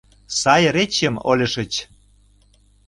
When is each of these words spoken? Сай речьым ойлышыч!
Сай 0.39 0.63
речьым 0.75 1.15
ойлышыч! 1.29 1.73